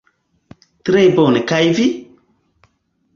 Tre 0.89 1.03
bone 1.19 1.43
kaj 1.51 1.59
vi? 1.81 1.85